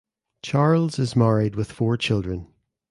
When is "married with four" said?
1.15-1.95